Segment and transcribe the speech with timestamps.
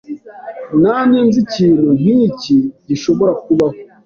[0.81, 2.55] Namye nzi ikintu nkiki
[2.87, 3.77] gishobora kubaho.